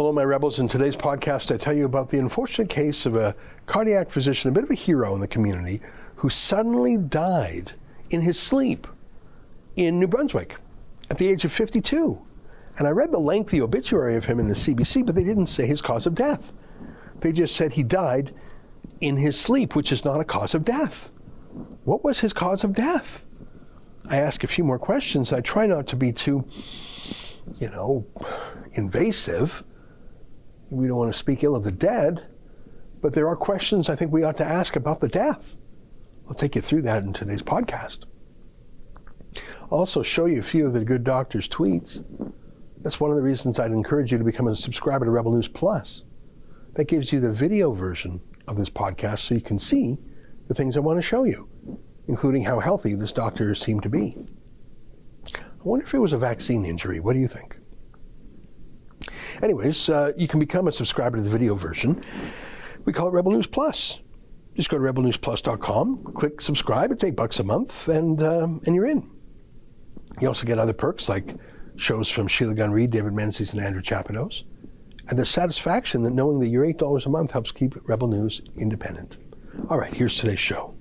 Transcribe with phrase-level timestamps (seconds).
[0.00, 0.58] Hello, my rebels.
[0.58, 3.36] In today's podcast, I tell you about the unfortunate case of a
[3.66, 5.82] cardiac physician, a bit of a hero in the community,
[6.14, 7.72] who suddenly died
[8.08, 8.86] in his sleep
[9.76, 10.56] in New Brunswick
[11.10, 12.22] at the age of 52.
[12.78, 15.66] And I read the lengthy obituary of him in the CBC, but they didn't say
[15.66, 16.54] his cause of death.
[17.20, 18.32] They just said he died
[19.02, 21.10] in his sleep, which is not a cause of death.
[21.84, 23.26] What was his cause of death?
[24.08, 25.30] I ask a few more questions.
[25.30, 26.46] I try not to be too,
[27.60, 28.06] you know,
[28.72, 29.62] invasive.
[30.70, 32.26] We don't want to speak ill of the dead,
[33.00, 35.56] but there are questions I think we ought to ask about the death.
[36.28, 38.04] I'll take you through that in today's podcast.
[39.64, 42.04] I'll also show you a few of the good doctor's tweets.
[42.78, 45.48] That's one of the reasons I'd encourage you to become a subscriber to Rebel News
[45.48, 46.04] Plus.
[46.74, 49.98] That gives you the video version of this podcast so you can see
[50.46, 51.48] the things I want to show you,
[52.06, 54.16] including how healthy this doctor seemed to be.
[55.34, 57.00] I wonder if it was a vaccine injury.
[57.00, 57.59] What do you think?
[59.42, 62.02] Anyways, uh, you can become a subscriber to the video version.
[62.84, 64.00] We call it Rebel News Plus.
[64.56, 66.90] Just go to rebelnewsplus.com, click subscribe.
[66.90, 69.08] It's eight bucks a month, and um, and you're in.
[70.20, 71.36] You also get other perks like
[71.76, 74.42] shows from Sheila Gunn Reid, David Menzies, and Andrew Chapados,
[75.08, 78.42] and the satisfaction that knowing that your eight dollars a month helps keep Rebel News
[78.56, 79.16] independent.
[79.68, 80.74] All right, here's today's show.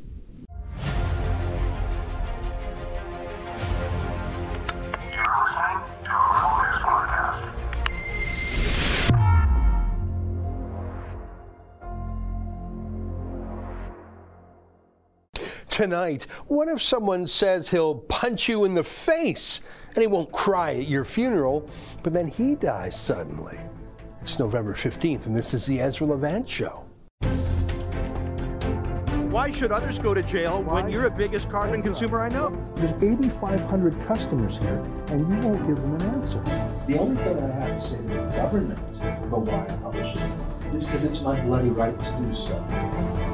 [15.79, 19.61] Tonight, what if someone says he'll punch you in the face
[19.95, 21.69] and he won't cry at your funeral,
[22.03, 23.57] but then he dies suddenly?
[24.19, 26.85] It's November 15th, and this is the Ezra Levant Show.
[29.31, 30.81] Why should others go to jail Why?
[30.81, 32.61] when you're the biggest carbon consumer I know?
[32.75, 36.43] There's 8,500 customers here, and you won't give them an answer.
[36.87, 40.75] The only thing I have to say to the government about why I publish it
[40.75, 43.28] is because it's my bloody right to do so.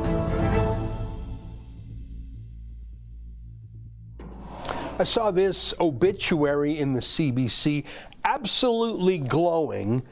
[4.98, 7.86] I saw this obituary in the CBC,
[8.24, 10.06] absolutely glowing.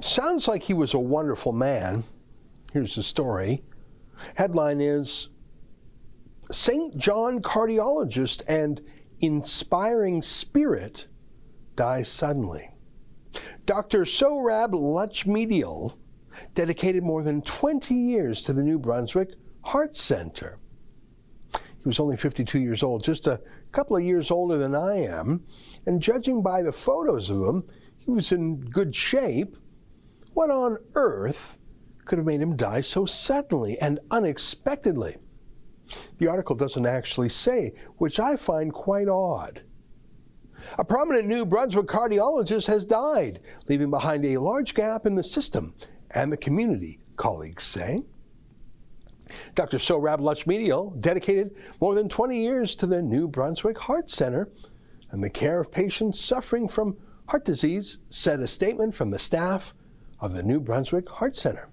[0.00, 2.02] Sounds like he was a wonderful man.
[2.72, 3.62] Here's the story.
[4.34, 5.28] Headline is
[6.50, 8.82] Saint John cardiologist and
[9.20, 11.06] inspiring spirit
[11.76, 12.70] dies suddenly.
[13.64, 14.00] Dr.
[14.00, 15.96] Sohrab Lutchmedial
[16.54, 20.58] dedicated more than 20 years to the New Brunswick Heart Center.
[21.86, 25.44] He was only 52 years old, just a couple of years older than I am,
[25.86, 27.64] and judging by the photos of him,
[27.96, 29.56] he was in good shape.
[30.34, 31.58] What on earth
[32.04, 35.18] could have made him die so suddenly and unexpectedly?
[36.18, 39.62] The article doesn't actually say, which I find quite odd.
[40.78, 43.38] A prominent New Brunswick cardiologist has died,
[43.68, 45.72] leaving behind a large gap in the system
[46.10, 48.02] and the community, colleagues say.
[49.54, 49.78] Dr.
[49.78, 54.48] Sohrab Lutchmedial dedicated more than 20 years to the New Brunswick Heart Center
[55.10, 56.96] and the care of patients suffering from
[57.28, 59.74] heart disease, said a statement from the staff
[60.20, 61.68] of the New Brunswick Heart Center.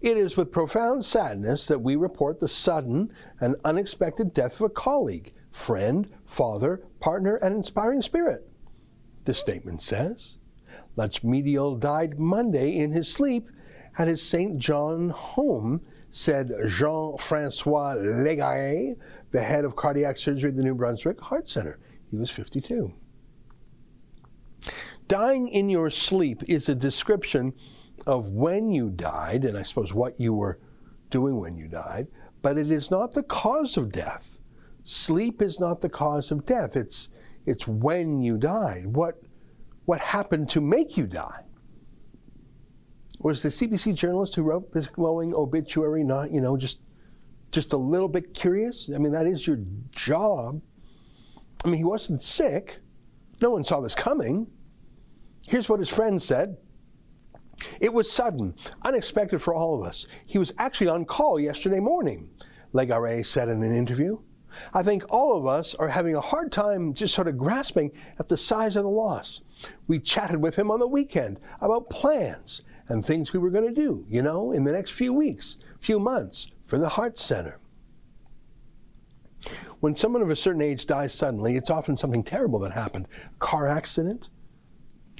[0.00, 4.68] It is with profound sadness that we report the sudden and unexpected death of a
[4.68, 8.48] colleague, friend, father, partner, and inspiring spirit.
[9.24, 10.38] The statement says.
[10.96, 13.48] Lutchmedial died Monday in his sleep
[13.98, 18.96] at his Saint John home, said Jean Francois Légaré,
[19.32, 21.78] the head of cardiac surgery at the New Brunswick Heart Center.
[22.10, 22.92] He was 52.
[25.08, 27.52] Dying in your sleep is a description
[28.06, 30.58] of when you died, and I suppose what you were
[31.10, 32.06] doing when you died,
[32.40, 34.40] but it is not the cause of death.
[34.84, 36.76] Sleep is not the cause of death.
[36.76, 37.08] It's,
[37.44, 38.96] it's when you died.
[38.96, 39.20] What,
[39.86, 41.47] what happened to make you die?
[43.20, 46.78] Was the CBC journalist who wrote this glowing obituary not, you know, just
[47.50, 48.90] just a little bit curious?
[48.94, 49.58] I mean, that is your
[49.90, 50.60] job.
[51.64, 52.78] I mean, he wasn't sick.
[53.40, 54.48] No one saw this coming.
[55.46, 56.58] Here's what his friend said.
[57.80, 60.06] It was sudden, unexpected for all of us.
[60.26, 62.30] He was actually on call yesterday morning,
[62.72, 64.18] Légaré said in an interview.
[64.72, 68.28] I think all of us are having a hard time just sort of grasping at
[68.28, 69.40] the size of the loss.
[69.86, 73.74] We chatted with him on the weekend about plans and things we were going to
[73.74, 77.60] do, you know, in the next few weeks, few months for the Heart Center.
[79.80, 83.06] When someone of a certain age dies suddenly, it's often something terrible that happened
[83.38, 84.28] car accident,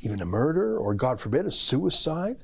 [0.03, 2.39] even a murder, or God forbid, a suicide.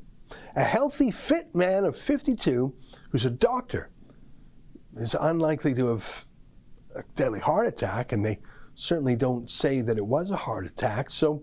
[0.57, 2.75] A healthy, fit man of 52
[3.11, 3.91] who's a doctor
[4.97, 6.27] is unlikely to have
[6.95, 8.41] a deadly heart attack, and they
[8.75, 11.11] certainly don't say that it was a heart attack.
[11.11, 11.43] So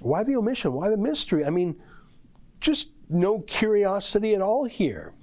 [0.00, 0.72] Why the omission?
[0.72, 1.44] Why the mystery?
[1.44, 1.80] I mean,
[2.64, 5.14] just no curiosity at all here.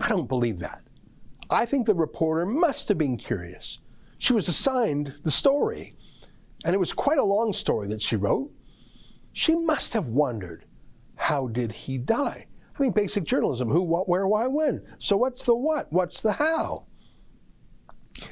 [0.00, 0.82] I don't believe that.
[1.50, 3.78] I think the reporter must have been curious.
[4.16, 5.94] She was assigned the story,
[6.64, 8.50] and it was quite a long story that she wrote.
[9.32, 10.64] She must have wondered
[11.16, 12.46] how did he die?
[12.78, 14.82] I mean, basic journalism who, what, where, why, when.
[14.98, 15.92] So, what's the what?
[15.92, 16.86] What's the how?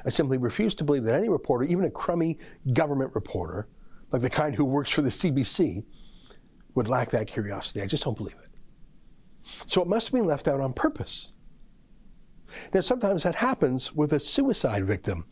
[0.05, 2.38] I simply refuse to believe that any reporter, even a crummy
[2.73, 3.69] government reporter,
[4.12, 5.85] like the kind who works for the CBC,
[6.75, 7.82] would lack that curiosity.
[7.82, 8.45] I just don't believe it.
[9.66, 11.32] So it must have been left out on purpose.
[12.72, 15.26] Now, sometimes that happens with a suicide victim.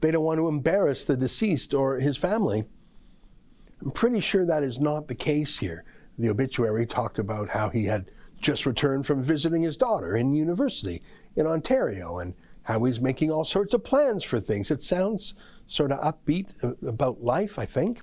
[0.00, 2.64] They don't want to embarrass the deceased or his family.
[3.80, 5.84] I'm pretty sure that is not the case here.
[6.18, 8.10] The obituary talked about how he had
[8.40, 11.02] just returned from visiting his daughter in university
[11.36, 14.70] in Ontario and how he's making all sorts of plans for things.
[14.70, 15.34] It sounds
[15.66, 18.00] sort of upbeat about life, I think.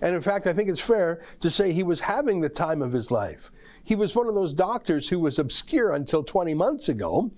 [0.00, 2.92] And in fact, I think it's fair to say he was having the time of
[2.92, 3.50] his life.
[3.84, 7.32] He was one of those doctors who was obscure until 20 months ago,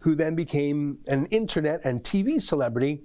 [0.00, 3.02] who then became an internet and TV celebrity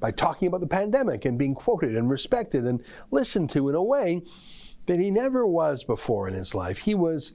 [0.00, 3.82] by talking about the pandemic and being quoted and respected and listened to in a
[3.82, 4.22] way
[4.86, 6.78] that he never was before in his life.
[6.78, 7.32] He was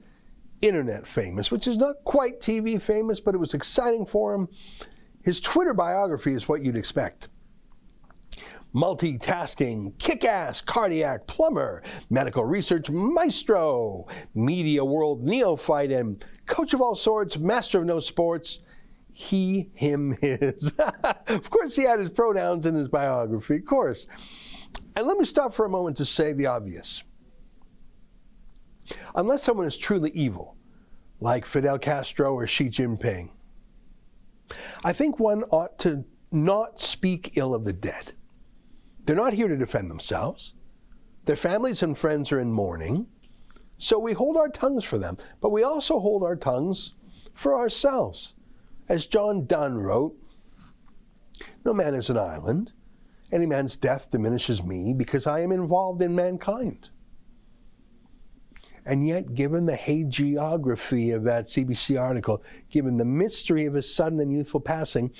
[0.60, 4.48] internet famous, which is not quite TV famous, but it was exciting for him.
[5.22, 7.28] His Twitter biography is what you'd expect
[8.74, 16.96] multitasking, kick ass cardiac plumber, medical research maestro, media world neophyte, and coach of all
[16.96, 18.60] sorts, master of no sports.
[19.12, 20.72] He, him, his.
[21.28, 24.06] of course, he had his pronouns in his biography, of course.
[24.96, 27.02] And let me stop for a moment to say the obvious.
[29.14, 30.56] Unless someone is truly evil,
[31.20, 33.30] like Fidel Castro or Xi Jinping,
[34.84, 38.12] I think one ought to not speak ill of the dead.
[39.04, 40.54] They're not here to defend themselves.
[41.24, 43.06] Their families and friends are in mourning.
[43.78, 46.94] So we hold our tongues for them, but we also hold our tongues
[47.34, 48.34] for ourselves.
[48.88, 50.16] As John Donne wrote,
[51.64, 52.72] No man is an island.
[53.32, 56.90] Any man's death diminishes me because I am involved in mankind.
[58.86, 64.20] And yet, given the hagiography of that CBC article, given the mystery of his sudden
[64.20, 65.10] and youthful passing,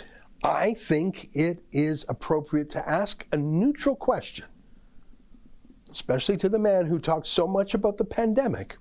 [0.45, 4.45] I think it is appropriate to ask a neutral question,
[5.89, 8.77] especially to the man who talked so much about the pandemic.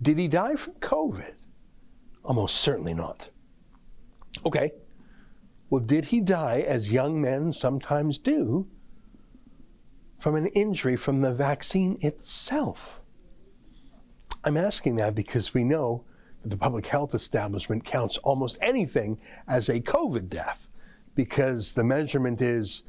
[0.00, 1.34] Did he die from COVID?
[2.24, 3.30] Almost certainly not.
[4.46, 4.72] Okay.
[5.70, 8.68] Well, did he die, as young men sometimes do,
[10.20, 13.02] from an injury from the vaccine itself?
[14.44, 16.04] I'm asking that because we know
[16.42, 19.18] the public health establishment counts almost anything
[19.48, 20.68] as a COVID death
[21.14, 22.82] because the measurement is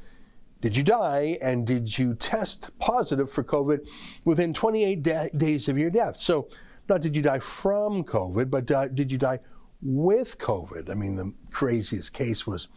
[0.60, 3.86] did you die and did you test positive for COVID
[4.24, 6.16] within 28 da- days of your death?
[6.16, 6.48] So,
[6.88, 8.64] not did you die from COVID, but
[8.94, 9.40] did you die
[9.82, 10.90] with COVID?
[10.90, 12.68] I mean, the craziest case was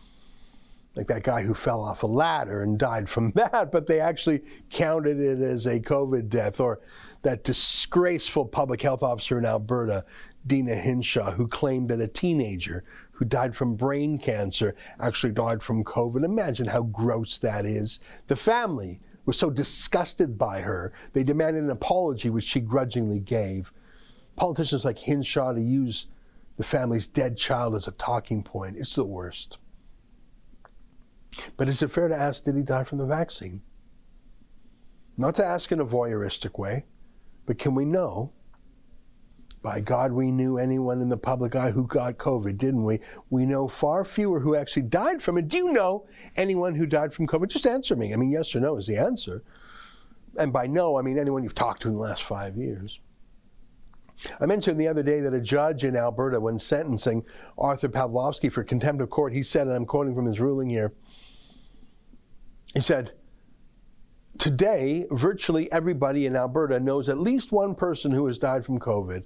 [0.97, 4.41] like that guy who fell off a ladder and died from that, but they actually
[4.69, 6.81] counted it as a COVID death, or
[7.21, 10.03] that disgraceful public health officer in Alberta,
[10.47, 15.83] Deena Hinshaw, who claimed that a teenager who died from brain cancer actually died from
[15.83, 16.23] COVID.
[16.23, 17.99] Imagine how gross that is.
[18.27, 23.73] The family was so disgusted by her, they demanded an apology, which she grudgingly gave.
[24.37, 26.07] Politicians like Hinshaw to use
[26.56, 29.57] the family's dead child as a talking point, it's the worst.
[31.57, 33.61] But is it fair to ask, did he die from the vaccine?
[35.18, 36.85] Not to ask in a voyeuristic way,
[37.45, 38.31] but can we know?
[39.68, 43.02] By God, we knew anyone in the public eye who got COVID, didn't we?
[43.30, 45.50] We know far fewer who actually died from it.
[45.50, 46.07] Do you know
[46.38, 47.50] anyone who died from COVID?
[47.50, 48.14] Just answer me.
[48.14, 49.44] I mean, yes or no is the answer.
[50.40, 53.02] And by no, I mean anyone you've talked to in the last five years.
[54.40, 57.26] I mentioned the other day that a judge in Alberta, when sentencing
[57.57, 60.94] Artur Pawlowski for contempt of court, he said, and I'm quoting from his ruling here,
[62.74, 63.12] he said,
[64.38, 69.26] Today, virtually everybody in Alberta knows at least one person who has died from COVID.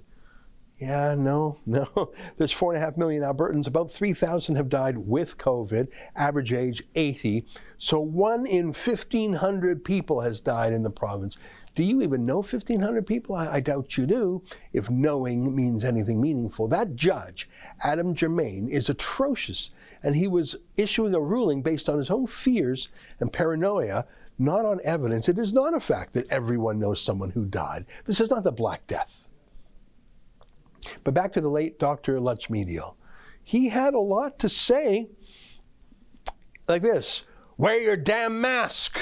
[0.82, 2.10] Yeah, no, no.
[2.36, 3.68] There's four and a half million Albertans.
[3.68, 5.86] About 3,000 have died with COVID,
[6.16, 7.46] average age 80.
[7.78, 11.36] So one in 1,500 people has died in the province.
[11.76, 13.36] Do you even know 1,500 people?
[13.36, 16.66] I, I, doubt you do, if knowing means anything meaningful.
[16.66, 17.48] That judge,
[17.84, 19.70] Adam Germain, is atrocious
[20.02, 22.88] and he was issuing a ruling based on his own fears
[23.20, 24.04] and paranoia,
[24.36, 25.28] not on evidence.
[25.28, 27.86] It is not a fact that everyone knows someone who died.
[28.04, 29.28] This is not the Black Death.
[31.04, 32.18] But back to the late Dr.
[32.18, 32.96] Lutchmedial.
[33.42, 35.08] He had a lot to say,
[36.68, 37.24] like this
[37.56, 38.98] wear your damn mask.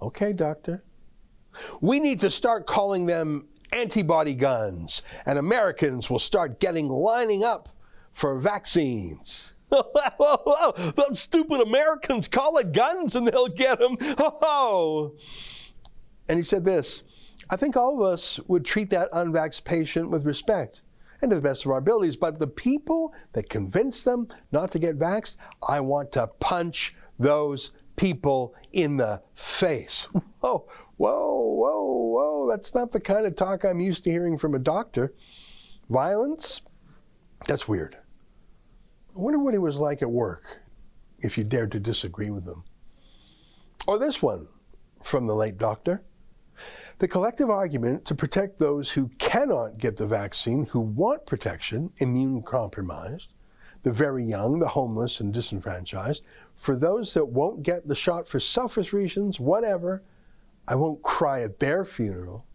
[0.00, 0.82] Okay, doctor.
[1.80, 7.68] We need to start calling them antibody guns, and Americans will start getting lining up
[8.12, 9.52] for vaccines.
[9.70, 13.96] Those stupid Americans call it guns and they'll get them.
[14.18, 15.14] Oh.
[16.28, 17.02] And he said this
[17.52, 20.80] I think all of us would treat that unvaxxed patient with respect
[21.20, 24.78] and to the best of our abilities, but the people that convince them not to
[24.78, 25.36] get vaxxed,
[25.68, 30.04] I want to punch those people in the face.
[30.40, 30.66] Whoa,
[30.96, 32.48] whoa, whoa, whoa.
[32.50, 35.12] That's not the kind of talk I'm used to hearing from a doctor.
[35.90, 36.62] Violence?
[37.46, 37.96] That's weird.
[39.14, 40.62] I wonder what it was like at work
[41.18, 42.64] if you dared to disagree with them.
[43.86, 44.48] Or this one
[45.04, 46.02] from the late doctor.
[47.02, 52.42] The collective argument to protect those who cannot get the vaccine, who want protection, immune
[52.42, 53.32] compromised,
[53.82, 56.22] the very young, the homeless, and disenfranchised.
[56.54, 60.04] For those that won't get the shot for selfish reasons, whatever,
[60.68, 62.46] I won't cry at their funeral.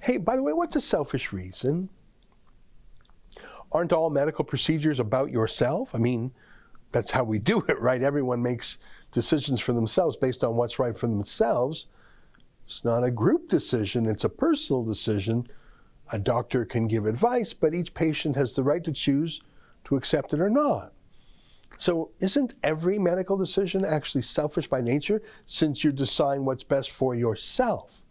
[0.00, 1.90] Hey, by the way, what's a selfish reason?
[3.70, 5.94] Aren't all medical procedures about yourself?
[5.94, 6.32] I mean,
[6.90, 8.02] that's how we do it, right?
[8.02, 8.78] Everyone makes
[9.12, 11.86] decisions for themselves based on what's right for themselves.
[12.66, 15.46] It's not a group decision, it's a personal decision.
[16.12, 19.40] A doctor can give advice, but each patient has the right to choose
[19.84, 20.92] to accept it or not.
[21.78, 27.14] So, isn't every medical decision actually selfish by nature since you're deciding what's best for
[27.14, 28.02] yourself?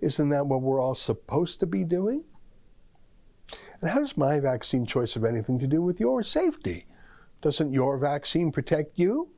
[0.00, 2.24] Isn't that what we're all supposed to be doing?
[3.80, 6.86] And how does my vaccine choice have anything to do with your safety?
[7.40, 9.28] Doesn't your vaccine protect you?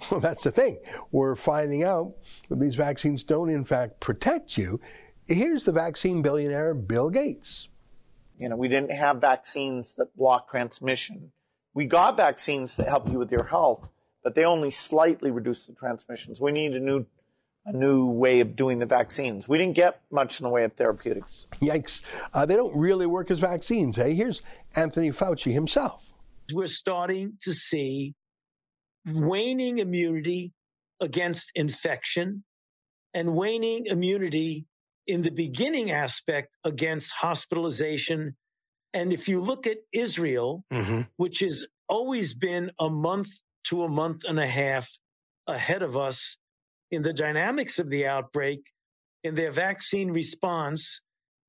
[0.10, 0.78] Well, that's the thing.
[1.10, 2.14] We're finding out
[2.48, 4.80] that these vaccines don't, in fact, protect you.
[5.26, 7.68] Here's the vaccine billionaire Bill Gates.
[8.38, 11.32] You know, we didn't have vaccines that block transmission.
[11.74, 13.90] We got vaccines that help you with your health,
[14.22, 16.40] but they only slightly reduce the transmissions.
[16.40, 17.04] We need a new
[17.66, 19.46] a new way of doing the vaccines.
[19.46, 21.46] We didn't get much in the way of therapeutics.
[21.60, 22.02] Yikes.
[22.32, 24.14] Uh, they don't really work as vaccines, hey?
[24.14, 24.40] Here's
[24.74, 26.14] Anthony Fauci himself.
[26.54, 28.14] We're starting to see
[29.14, 30.52] waning immunity
[31.00, 32.44] against infection
[33.14, 34.66] and waning immunity
[35.06, 38.36] in the beginning aspect against hospitalization.
[38.92, 41.02] And if you look at Israel, mm-hmm.
[41.16, 43.28] which has always been a month
[43.64, 44.90] to a month and a half
[45.46, 46.36] ahead of us
[46.90, 48.60] in the dynamics of the outbreak,
[49.24, 51.02] in their vaccine response,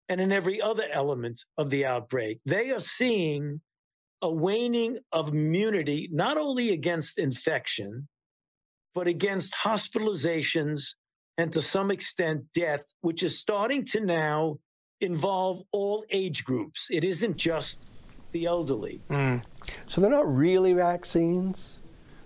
[0.07, 3.61] and in every other element of the outbreak, they are seeing
[4.21, 8.07] a waning of immunity, not only against infection,
[8.93, 10.95] but against hospitalizations
[11.37, 14.57] and to some extent death, which is starting to now
[14.99, 16.87] involve all age groups.
[16.91, 17.81] It isn't just
[18.33, 19.01] the elderly.
[19.09, 19.43] Mm.
[19.87, 21.79] So they're not really vaccines.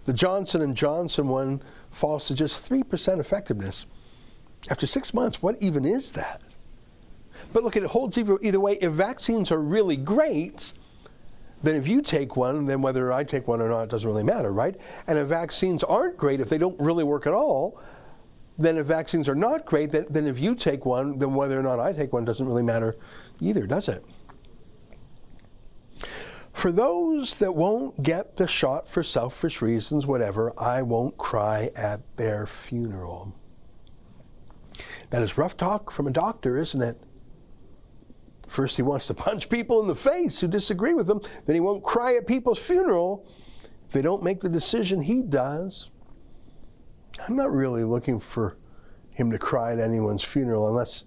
[0.05, 3.85] The Johnson and Johnson one falls to just 3% effectiveness.
[4.69, 6.41] After 6 months, what even is that?
[7.51, 8.77] But look, it holds either, either way.
[8.81, 10.73] If vaccines are really great,
[11.63, 14.24] then if you take one, then whether I take one or not it doesn't really
[14.24, 14.75] matter, right?
[15.08, 17.82] And if vaccines aren't great, if they don't really work at all,
[18.58, 21.63] then if vaccines are not great, then, then if you take one, then whether or
[21.63, 22.96] not I take one doesn't really matter
[23.39, 24.05] either, does it?
[26.51, 32.01] For those that won't get the shot for selfish reasons, whatever, I won't cry at
[32.17, 33.34] their funeral.
[35.10, 37.01] That is rough talk from a doctor, isn't it?
[38.53, 41.22] First, he wants to punch people in the face who disagree with him.
[41.45, 43.27] Then he won't cry at people's funeral
[43.88, 45.89] if they don't make the decision he does.
[47.27, 48.57] I'm not really looking for
[49.15, 51.05] him to cry at anyone's funeral unless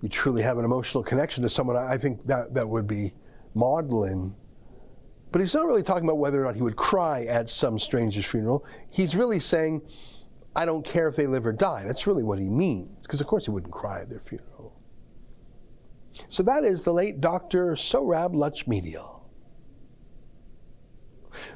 [0.00, 1.76] you truly have an emotional connection to someone.
[1.76, 3.14] I think that, that would be
[3.52, 4.36] maudlin.
[5.32, 8.26] But he's not really talking about whether or not he would cry at some stranger's
[8.26, 8.64] funeral.
[8.90, 9.82] He's really saying,
[10.54, 11.82] I don't care if they live or die.
[11.84, 12.96] That's really what he means.
[13.02, 14.49] Because, of course, he wouldn't cry at their funeral.
[16.28, 17.72] So that is the late Dr.
[17.72, 19.20] Sohrab Lutchmedial.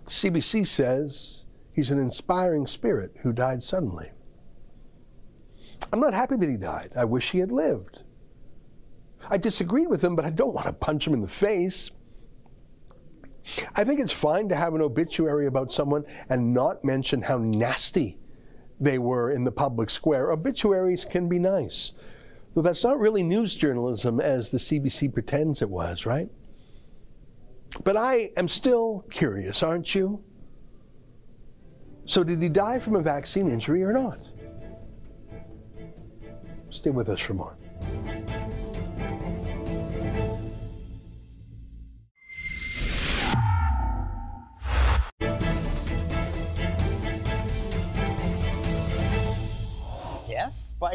[0.04, 4.10] The CBC says he's an inspiring spirit who died suddenly.
[5.92, 6.92] I'm not happy that he died.
[6.96, 8.02] I wish he had lived.
[9.30, 11.90] I disagreed with him, but I don't want to punch him in the face.
[13.74, 18.18] I think it's fine to have an obituary about someone and not mention how nasty
[18.80, 20.30] they were in the public square.
[20.30, 21.92] Obituaries can be nice.
[22.54, 26.28] Well, that's not really news journalism as the CBC pretends it was, right?
[27.82, 30.22] But I am still curious, aren't you?
[32.06, 34.20] So, did he die from a vaccine injury or not?
[36.70, 37.56] Stay with us for more.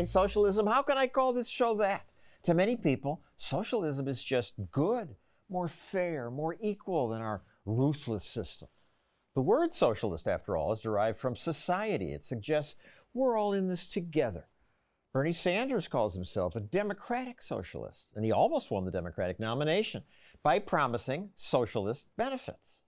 [0.07, 0.67] Socialism.
[0.67, 2.05] How can I call this show that?
[2.43, 5.15] To many people, socialism is just good,
[5.49, 8.69] more fair, more equal than our ruthless system.
[9.35, 12.13] The word socialist, after all, is derived from society.
[12.13, 12.75] It suggests
[13.13, 14.47] we're all in this together.
[15.13, 20.03] Bernie Sanders calls himself a democratic socialist, and he almost won the Democratic nomination
[20.43, 22.81] by promising socialist benefits.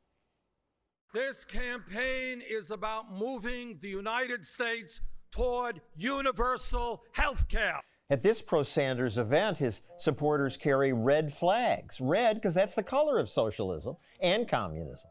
[1.13, 5.01] This campaign is about moving the United States
[5.31, 7.79] toward universal health care.
[8.09, 12.01] At this pro Sanders event, his supporters carry red flags.
[12.01, 15.09] Red, because that's the color of socialism and communism.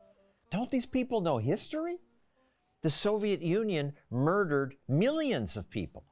[0.51, 1.97] Don't these people know history?
[2.83, 6.05] The Soviet Union murdered millions of people.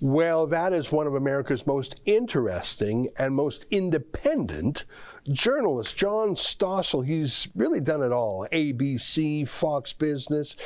[0.00, 4.84] Well, that is one of America's most interesting and most independent
[5.24, 5.94] journalists.
[5.94, 10.56] John Stossel, he's really done it all ABC, Fox Business.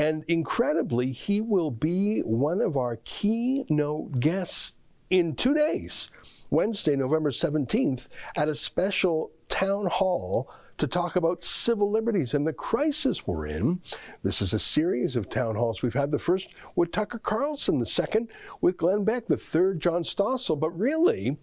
[0.00, 4.76] And incredibly, he will be one of our keynote guests
[5.10, 6.10] in two days,
[6.48, 12.52] Wednesday, November 17th, at a special town hall to talk about civil liberties and the
[12.54, 13.82] crisis we're in.
[14.22, 15.82] This is a series of town halls.
[15.82, 18.28] We've had the first with Tucker Carlson, the second
[18.62, 20.58] with Glenn Beck, the third John Stossel.
[20.58, 21.36] But really,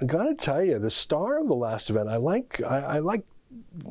[0.00, 2.98] I got to tell you, the star of the last event, I like, I, I
[3.00, 3.24] like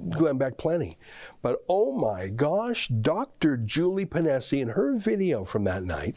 [0.09, 0.97] Glenn Beck plenty.
[1.41, 3.57] But oh my gosh, Dr.
[3.57, 6.15] Julie Ponesse in her video from that night.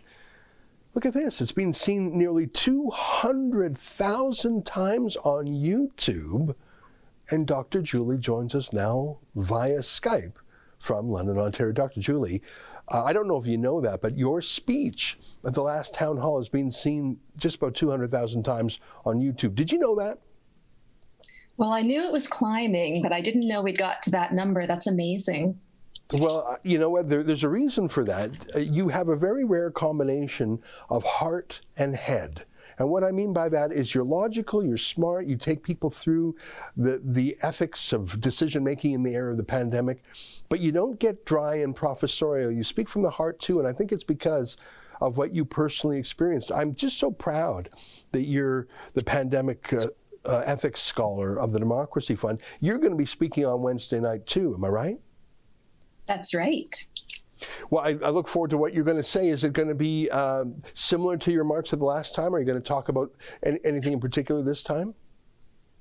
[0.94, 1.40] Look at this.
[1.40, 6.54] It's been seen nearly 200,000 times on YouTube.
[7.30, 7.80] And Dr.
[7.80, 10.34] Julie joins us now via Skype
[10.78, 11.72] from London, Ontario.
[11.72, 12.00] Dr.
[12.00, 12.42] Julie,
[12.88, 16.18] uh, I don't know if you know that, but your speech at the last town
[16.18, 19.54] hall has been seen just about 200,000 times on YouTube.
[19.54, 20.18] Did you know that?
[21.56, 24.66] Well, I knew it was climbing, but I didn't know we'd got to that number.
[24.66, 25.60] That's amazing.
[26.12, 27.08] Well, uh, you know what?
[27.08, 28.30] There, there's a reason for that.
[28.54, 32.44] Uh, you have a very rare combination of heart and head.
[32.78, 36.36] And what I mean by that is you're logical, you're smart, you take people through
[36.76, 40.02] the, the ethics of decision making in the era of the pandemic,
[40.48, 42.50] but you don't get dry and professorial.
[42.50, 44.56] You speak from the heart too, and I think it's because
[45.00, 46.50] of what you personally experienced.
[46.50, 47.68] I'm just so proud
[48.12, 49.88] that you're the pandemic uh,
[50.24, 52.40] uh, ethics scholar of the Democracy Fund.
[52.60, 55.00] You're going to be speaking on Wednesday night too, am I right?
[56.06, 56.74] That's right.
[57.70, 59.28] Well, I, I, look forward to what you're going to say.
[59.28, 62.34] Is it going to be um, similar to your remarks of the last time?
[62.34, 63.10] Or are you going to talk about
[63.42, 64.94] any, anything in particular this time?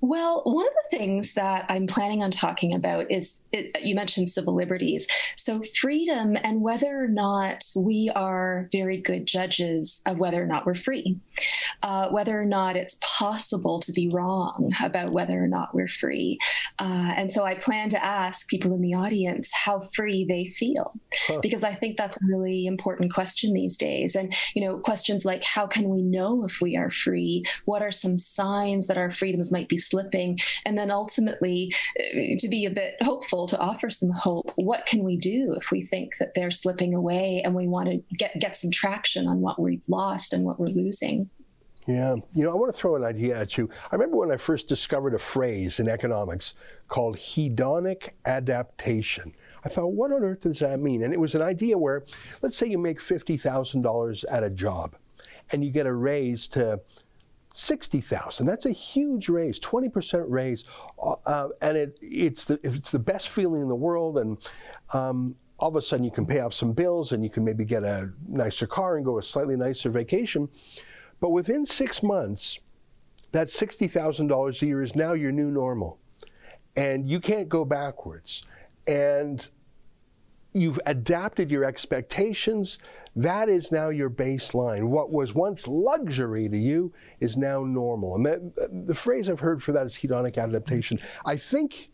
[0.02, 4.30] Well, one of the things that I'm planning on talking about is it, you mentioned
[4.30, 5.08] civil liberties.
[5.38, 10.66] So, freedom and whether or not we are very good judges of whether or not
[10.66, 11.20] we're free,
[11.84, 16.40] uh, whether or not it's possible to be wrong about whether or not we're free.
[16.80, 21.00] Uh, and so, I plan to ask people in the audience how free they feel,
[21.28, 21.40] huh.
[21.44, 24.16] because I think that's a really important question these days.
[24.16, 27.46] And, you know, questions like how can we know if we are free?
[27.66, 30.40] What are some signs that our freedoms might be slipping?
[30.66, 35.04] And then ultimately, uh, to be a bit hopeful, to offer some hope, what can
[35.04, 38.56] we do if we think that they're slipping away and we want to get, get
[38.56, 41.30] some traction on what we've lost and what we're losing?
[41.88, 42.16] Yeah.
[42.34, 43.70] You know, I want to throw an idea at you.
[43.92, 46.54] I remember when I first discovered a phrase in economics
[46.88, 49.34] called hedonic adaptation.
[49.66, 51.04] I thought, what on earth does that mean?
[51.04, 52.04] And it was an idea where,
[52.42, 54.96] let's say you make $50,000 at a job
[55.52, 56.80] and you get a raise to
[57.54, 58.46] 60,000.
[58.46, 60.64] That's a huge raise, 20% raise.
[61.02, 64.18] Uh, uh, and it, it's, the, it's the best feeling in the world.
[64.18, 64.38] And
[64.94, 67.66] um, all of a sudden you can pay off some bills and you can maybe
[67.66, 70.50] get a nicer car and go a slightly nicer vacation.
[71.20, 72.58] But within six months,
[73.32, 76.00] that $60,000 a year is now your new normal.
[76.76, 78.44] And you can't go backwards.
[78.88, 79.48] And
[80.54, 82.80] you've adapted your expectations.
[83.16, 84.90] That is now your baseline.
[84.90, 88.16] What was once luxury to you is now normal.
[88.16, 91.00] And that, the phrase I've heard for that is hedonic adaptation.
[91.26, 91.90] I think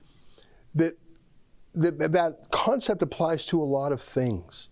[0.76, 0.94] that,
[1.74, 4.70] that that concept applies to a lot of things.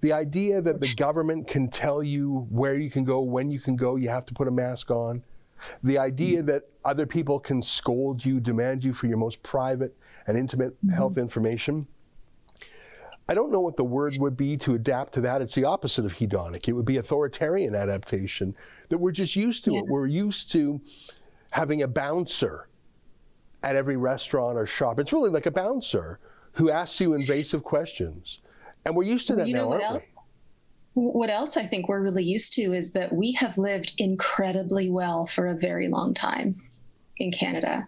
[0.00, 3.76] The idea that the government can tell you where you can go, when you can
[3.76, 5.22] go, you have to put a mask on.
[5.82, 9.94] The idea that other people can scold you, demand you for your most private
[10.26, 10.94] and intimate mm-hmm.
[10.94, 11.86] health information
[13.30, 15.40] I don't know what the word would be to adapt to that.
[15.40, 16.66] It's the opposite of hedonic.
[16.66, 18.56] It would be authoritarian adaptation
[18.88, 19.78] that we're just used to yeah.
[19.78, 19.84] it.
[19.86, 20.80] We're used to
[21.52, 22.68] having a bouncer
[23.62, 24.98] at every restaurant or shop.
[24.98, 26.18] It's really like a bouncer
[26.54, 28.40] who asks you invasive questions.
[28.84, 30.02] And we're used to that you now, aren't else?
[30.96, 31.04] we?
[31.04, 35.26] What else I think we're really used to is that we have lived incredibly well
[35.26, 36.60] for a very long time
[37.18, 37.86] in Canada.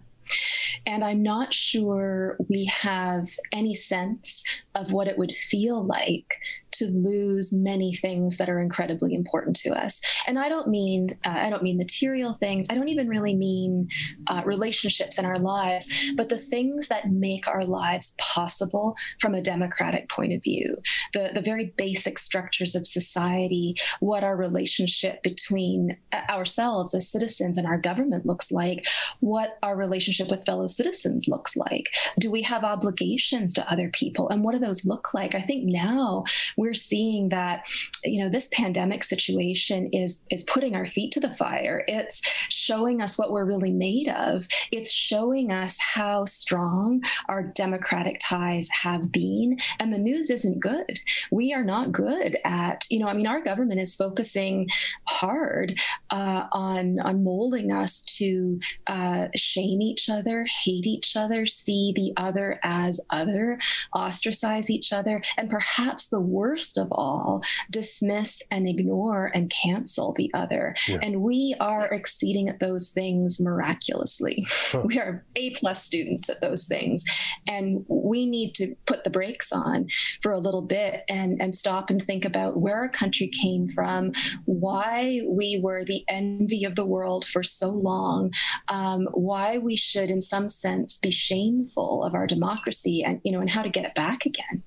[0.85, 4.43] And I'm not sure we have any sense
[4.75, 6.37] of what it would feel like
[6.73, 10.01] to lose many things that are incredibly important to us.
[10.25, 12.67] And I don't mean uh, I don't mean material things.
[12.69, 13.87] I don't even really mean
[14.27, 19.41] uh, relationships in our lives, but the things that make our lives possible from a
[19.41, 20.75] democratic point of view.
[21.13, 27.57] The the very basic structures of society, what our relationship between uh, ourselves as citizens
[27.57, 28.85] and our government looks like,
[29.19, 31.89] what our relationship with fellow citizens looks like.
[32.19, 35.35] Do we have obligations to other people, and what do those look like?
[35.35, 36.23] I think now
[36.57, 37.65] we're seeing that
[38.03, 41.83] you know this pandemic situation is is putting our feet to the fire.
[41.87, 44.47] It's showing us what we're really made of.
[44.71, 50.99] It's showing us how strong our democratic ties have been, and the news isn't good.
[51.31, 53.07] We are not good at you know.
[53.07, 54.69] I mean, our government is focusing
[55.07, 61.93] hard uh, on on molding us to uh, shame each other, hate each other, see
[61.95, 63.59] the other as other,
[63.93, 70.31] ostracize each other, and perhaps the worst of all, dismiss and ignore and cancel the
[70.33, 70.75] other.
[70.87, 70.99] Yeah.
[71.01, 74.45] And we are exceeding at those things miraculously.
[74.49, 74.83] Huh.
[74.85, 77.03] We are A plus students at those things.
[77.47, 79.87] And we need to put the brakes on
[80.21, 84.11] for a little bit and, and stop and think about where our country came from,
[84.45, 88.31] why we were the envy of the world for so long,
[88.67, 93.39] um, why we should, in some sense, be shameful of our democracy and, you know,
[93.39, 94.63] and how to get it back again.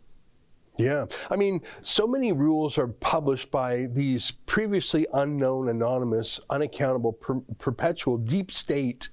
[0.78, 1.06] Yeah.
[1.30, 8.18] I mean, so many rules are published by these previously unknown, anonymous, unaccountable, per- perpetual
[8.18, 9.08] deep state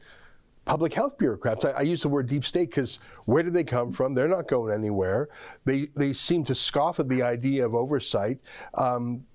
[0.66, 1.66] public health bureaucrats.
[1.66, 4.14] I, I use the word deep state because where do they come from?
[4.14, 5.30] They're not going anywhere.
[5.66, 8.40] They, they seem to scoff at the idea of oversight.
[8.76, 9.26] Um,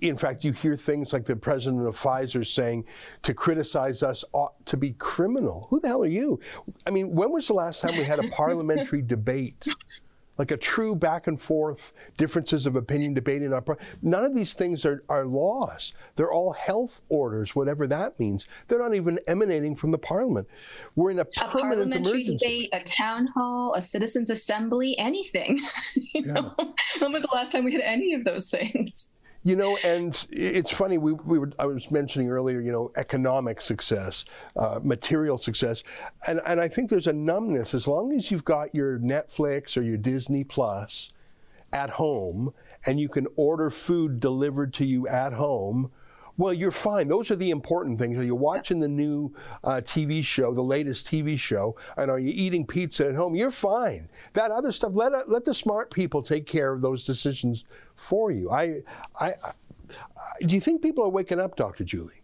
[0.00, 2.84] in fact, you hear things like the president of Pfizer saying
[3.22, 5.66] to criticize us ought to be criminal.
[5.70, 6.40] Who the hell are you?
[6.86, 9.66] I mean, when was the last time we had a parliamentary debate
[10.38, 13.62] like a true back and forth differences of opinion debate in our
[14.00, 18.78] none of these things are, are laws they're all health orders whatever that means they're
[18.78, 20.48] not even emanating from the parliament
[20.94, 22.36] we're in a, a parliamentary emergency.
[22.36, 25.58] debate a town hall a citizens assembly anything
[25.94, 26.32] you yeah.
[26.32, 26.54] know
[27.00, 29.10] when was the last time we had any of those things
[29.42, 30.98] you know, and it's funny.
[30.98, 32.60] We, we were I was mentioning earlier.
[32.60, 34.24] You know, economic success,
[34.56, 35.82] uh, material success,
[36.26, 39.82] and and I think there's a numbness as long as you've got your Netflix or
[39.82, 41.10] your Disney Plus
[41.72, 42.52] at home,
[42.86, 45.90] and you can order food delivered to you at home
[46.38, 47.08] well, you're fine.
[47.08, 48.16] Those are the important things.
[48.16, 52.32] Are you watching the new uh, TV show, the latest TV show, and are you
[52.34, 53.34] eating pizza at home?
[53.34, 54.08] You're fine.
[54.34, 57.64] That other stuff, let uh, let the smart people take care of those decisions
[57.96, 58.50] for you.
[58.50, 58.82] I,
[59.20, 59.52] I, I
[60.46, 61.82] do you think people are waking up, Dr.
[61.82, 62.22] Julie?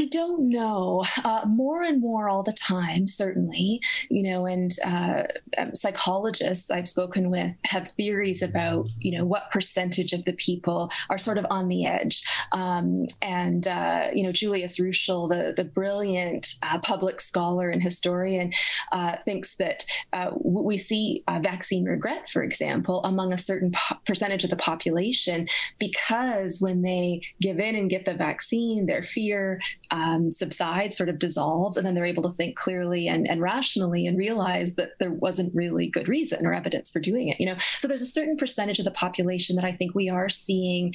[0.00, 1.04] I don't know.
[1.24, 3.82] Uh, more and more all the time, certainly.
[4.08, 5.24] You know, and uh,
[5.58, 10.90] um, psychologists I've spoken with have theories about, you know, what percentage of the people
[11.10, 12.22] are sort of on the edge.
[12.52, 18.54] Um, and, uh, you know, Julius Ruechel, the, the brilliant uh, public scholar and historian,
[18.92, 19.84] uh, thinks that
[20.14, 25.46] uh, we see vaccine regret, for example, among a certain po- percentage of the population
[25.78, 31.18] because when they give in and get the vaccine, their fear, um, subsides, sort of
[31.18, 35.12] dissolves, and then they're able to think clearly and, and rationally and realize that there
[35.12, 37.40] wasn't really good reason or evidence for doing it.
[37.40, 40.28] You know, so there's a certain percentage of the population that I think we are
[40.28, 40.94] seeing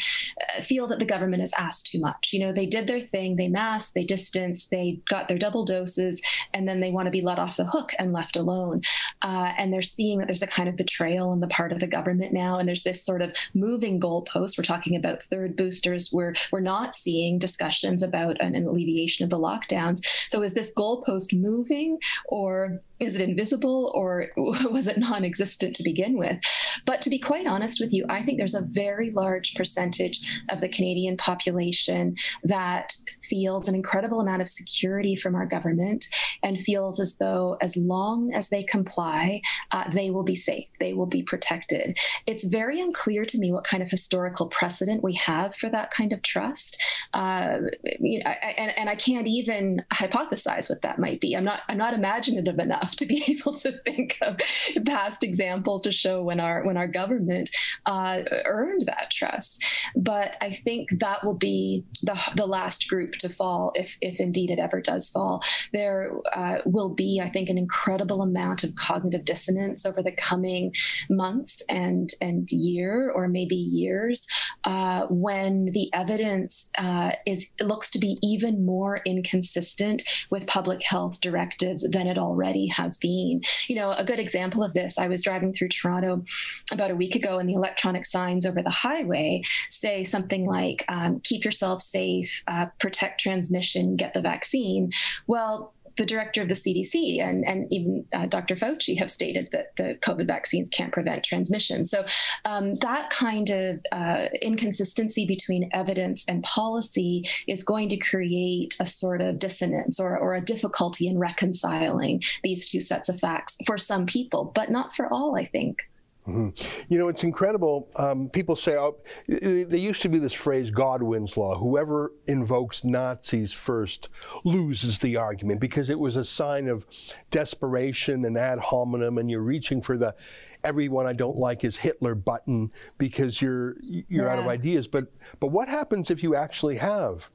[0.57, 2.31] uh, feel that the government has asked too much.
[2.33, 6.21] You know, they did their thing, they masked, they distanced, they got their double doses,
[6.53, 8.81] and then they want to be let off the hook and left alone.
[9.21, 11.87] Uh, and they're seeing that there's a kind of betrayal on the part of the
[11.87, 14.57] government now, and there's this sort of moving goalpost.
[14.57, 16.11] We're talking about third boosters.
[16.13, 20.01] We're we're not seeing discussions about an, an alleviation of the lockdowns.
[20.27, 25.83] So is this goalpost moving or is it invisible or was it non existent to
[25.83, 26.37] begin with?
[26.85, 30.61] But to be quite honest with you, I think there's a very large percentage of
[30.61, 36.07] the Canadian population that feels an incredible amount of security from our government
[36.43, 40.93] and feels as though as long as they comply, uh, they will be safe, they
[40.93, 41.97] will be protected.
[42.27, 46.13] It's very unclear to me what kind of historical precedent we have for that kind
[46.13, 46.81] of trust.
[47.13, 51.35] Uh, and, and I can't even hypothesize what that might be.
[51.35, 54.37] I'm not, I'm not imaginative enough to be able to think of
[54.85, 57.49] past examples to show when our when our government
[57.85, 59.63] uh, earned that trust.
[59.95, 64.51] But I think that will be the the last group to fall if if indeed
[64.51, 65.43] it ever does fall.
[65.73, 70.73] There uh, will be, I think, an incredible amount of cognitive dissonance over the coming
[71.09, 74.27] months and and year or maybe years
[74.63, 81.19] uh, when the evidence uh, is looks to be even more inconsistent with public health
[81.21, 83.41] directives than it already has been.
[83.67, 86.23] You know, a good example of this, I was driving through Toronto
[86.71, 91.19] about a week ago, and the electronic signs over the highway say something like, um,
[91.23, 94.91] keep yourself safe, uh, protect transmission, get the vaccine.
[95.27, 98.55] Well, the director of the CDC and, and even uh, Dr.
[98.55, 101.85] Fauci have stated that the COVID vaccines can't prevent transmission.
[101.85, 102.05] So
[102.43, 108.85] um, that kind of uh, inconsistency between evidence and policy is going to create a
[108.85, 113.77] sort of dissonance or, or a difficulty in reconciling these two sets of facts for
[113.77, 115.83] some people, but not for all, I think.
[116.27, 116.91] Mm-hmm.
[116.91, 117.87] You know, it's incredible.
[117.97, 121.57] Um, people say, oh, there used to be this phrase, Godwin's Law.
[121.57, 124.09] Whoever invokes Nazis first
[124.43, 126.85] loses the argument because it was a sign of
[127.29, 130.15] desperation and ad hominem, and you're reaching for the
[130.63, 134.33] everyone I don't like is Hitler button because you're you're yeah.
[134.33, 134.87] out of ideas.
[134.87, 137.29] But but what happens if you actually have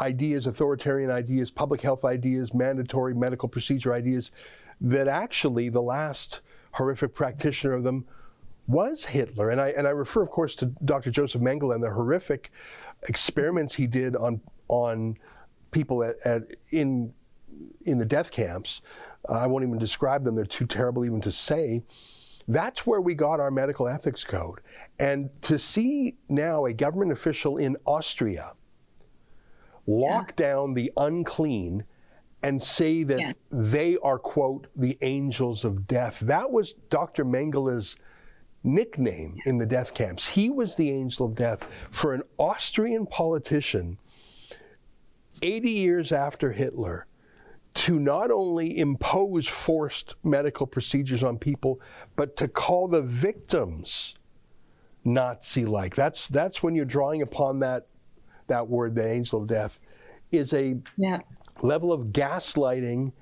[0.00, 4.30] ideas, authoritarian ideas, public health ideas, mandatory medical procedure ideas
[4.80, 6.40] that actually the last
[6.72, 8.06] horrific practitioner of them
[8.66, 9.50] was Hitler.
[9.50, 11.10] And I, and I refer, of course, to Dr.
[11.10, 12.50] Joseph Mengele and the horrific
[13.08, 15.16] experiments he did on, on
[15.70, 17.14] people at, at in,
[17.86, 18.82] in the death camps.
[19.28, 21.82] Uh, I won't even describe them, they're too terrible even to say.
[22.46, 24.60] That's where we got our medical ethics code.
[24.98, 28.52] And to see now a government official in Austria
[29.86, 30.46] lock yeah.
[30.46, 31.84] down the unclean
[32.42, 33.32] and say that yeah.
[33.50, 36.20] they are, quote, the angels of death.
[36.20, 37.24] That was Dr.
[37.24, 37.96] Mengele's
[38.62, 40.28] nickname in the death camps.
[40.28, 43.98] He was the angel of death for an Austrian politician
[45.42, 47.06] 80 years after Hitler
[47.74, 51.80] to not only impose forced medical procedures on people,
[52.16, 54.16] but to call the victims
[55.04, 55.94] Nazi like.
[55.94, 57.86] That's that's when you're drawing upon that
[58.48, 59.80] that word, the angel of death,
[60.32, 61.20] is a yeah
[61.62, 63.12] level of gaslighting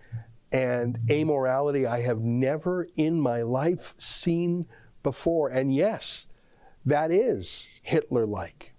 [0.52, 4.66] and amorality I have never in my life seen
[5.02, 5.48] before.
[5.48, 6.26] And yes,
[6.84, 8.75] that is Hitler like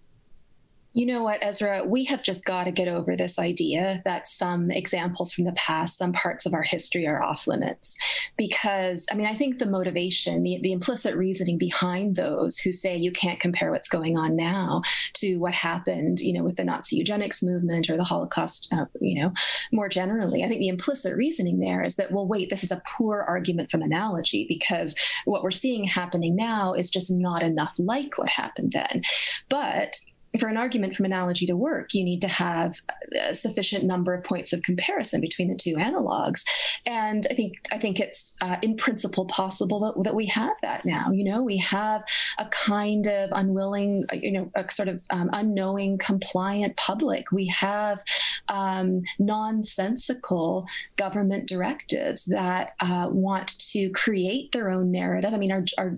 [0.98, 4.72] you know what, Ezra, we have just got to get over this idea that some
[4.72, 7.96] examples from the past, some parts of our history are off limits.
[8.36, 12.98] Because, I mean, I think the motivation, the, the implicit reasoning behind those who say
[12.98, 14.82] you can't compare what's going on now
[15.18, 19.22] to what happened, you know, with the Nazi eugenics movement or the Holocaust, uh, you
[19.22, 19.32] know,
[19.72, 22.82] more generally, I think the implicit reasoning there is that, well, wait, this is a
[22.98, 28.18] poor argument from analogy because what we're seeing happening now is just not enough like
[28.18, 29.04] what happened then.
[29.48, 29.96] But
[30.38, 32.80] for an argument from analogy to work, you need to have
[33.20, 36.44] a sufficient number of points of comparison between the two analogs.
[36.86, 40.86] And I think I think it's uh, in principle possible that, that we have that
[40.86, 41.12] now.
[41.12, 42.04] You know, we have
[42.38, 47.32] a kind of unwilling, you know, a sort of um, unknowing, compliant public.
[47.32, 48.04] We have
[48.50, 55.34] um, nonsensical government directives that uh, want to create their own narrative.
[55.34, 55.98] I mean, our, our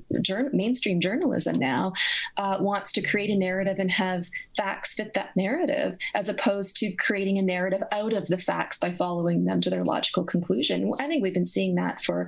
[0.53, 1.93] mainstream journalism now
[2.37, 6.91] uh, wants to create a narrative and have facts fit that narrative, as opposed to
[6.93, 10.91] creating a narrative out of the facts by following them to their logical conclusion.
[10.99, 12.27] I think we've been seeing that for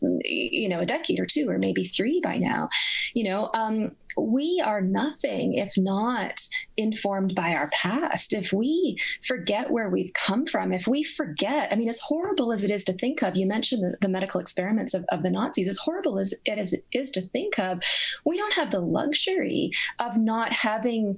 [0.00, 2.68] you know a decade or two or maybe three by now
[3.14, 6.40] you know um, we are nothing if not
[6.76, 8.96] informed by our past if we
[9.26, 12.84] forget where we've come from if we forget i mean as horrible as it is
[12.84, 16.18] to think of you mentioned the, the medical experiments of, of the nazis as horrible
[16.18, 17.80] as it is, is to think of
[18.24, 21.16] we don't have the luxury of not having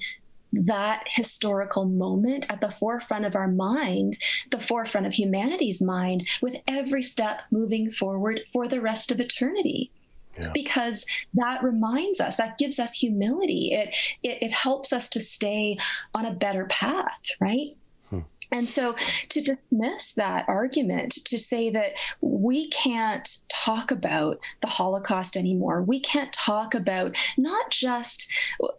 [0.54, 4.16] that historical moment at the forefront of our mind,
[4.50, 9.90] the forefront of humanity's mind, with every step moving forward for the rest of eternity.
[10.38, 10.50] Yeah.
[10.52, 13.72] Because that reminds us, that gives us humility.
[13.72, 15.78] It, it, it helps us to stay
[16.14, 17.76] on a better path, right?
[18.10, 18.20] Hmm.
[18.50, 18.94] And so
[19.28, 26.00] to dismiss that argument, to say that we can't talk about the Holocaust anymore, we
[26.00, 28.28] can't talk about not just,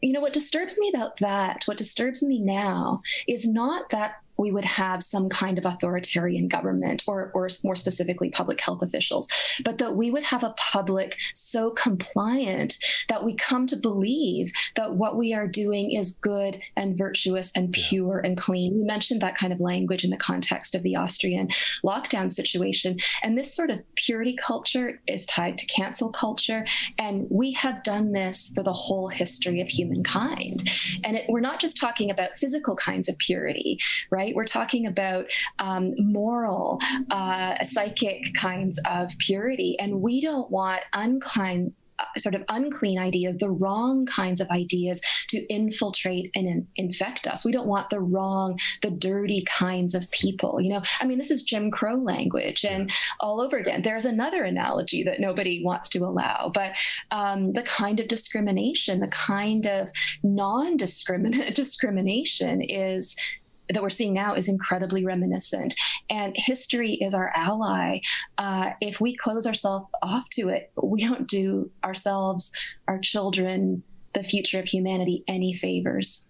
[0.02, 4.52] you know, what disturbs me about that, what disturbs me now is not that we
[4.52, 9.28] would have some kind of authoritarian government or, or more specifically public health officials,
[9.64, 12.78] but that we would have a public so compliant
[13.10, 17.72] that we come to believe that what we are doing is good and virtuous and
[17.72, 18.78] pure and clean.
[18.78, 21.48] You mentioned that kind of language in the context of the Austrian
[21.84, 22.98] lockdown situation.
[23.24, 26.66] And this sort of purity culture is tied to cancel culture.
[26.98, 30.70] And we have done this for the whole history of humankind.
[31.04, 34.25] And it, we're not just talking about physical kinds of purity, right?
[34.26, 34.36] Right?
[34.36, 35.26] We're talking about
[35.60, 36.80] um, moral,
[37.12, 43.38] uh, psychic kinds of purity, and we don't want unkind uh, sort of unclean ideas,
[43.38, 47.46] the wrong kinds of ideas to infiltrate and in- infect us.
[47.46, 50.60] We don't want the wrong, the dirty kinds of people.
[50.60, 53.82] You know, I mean, this is Jim Crow language, and all over again.
[53.82, 56.76] There's another analogy that nobody wants to allow, but
[57.12, 59.88] um, the kind of discrimination, the kind of
[60.22, 63.16] non-discriminate discrimination is
[63.70, 65.74] that we're seeing now is incredibly reminiscent.
[66.10, 68.00] And history is our ally.
[68.38, 72.52] Uh, if we close ourselves off to it, we don't do ourselves,
[72.88, 76.28] our children, the future of humanity any favors.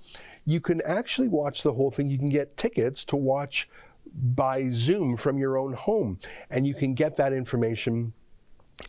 [0.48, 2.08] you can actually watch the whole thing.
[2.08, 3.68] You can get tickets to watch
[4.34, 8.14] by Zoom from your own home, and you can get that information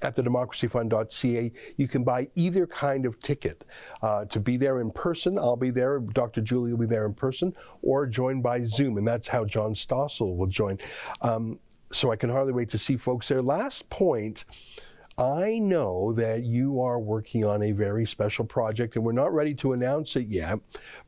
[0.01, 1.53] at the democracyfund.ca.
[1.77, 3.65] You can buy either kind of ticket
[4.03, 5.37] uh, to be there in person.
[5.37, 5.99] I'll be there.
[5.99, 6.43] Dr.
[6.43, 10.37] Julie will be there in person, or join by Zoom, and that's how John Stossel
[10.37, 10.79] will join.
[11.23, 11.59] Um,
[11.91, 13.43] so I can hardly wait to see folks there.
[13.43, 14.45] Last point.
[15.19, 19.53] I know that you are working on a very special project, and we're not ready
[19.57, 20.61] to announce it yet,